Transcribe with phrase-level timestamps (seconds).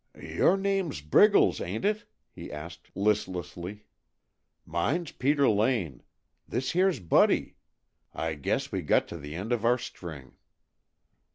[0.19, 3.85] "Your name's Briggles, ain't it?" he asked listlessly.
[4.65, 6.01] "Mine's Peter Lane.
[6.47, 7.55] This here's Buddy.
[8.11, 10.37] I guess we got to the end of our string."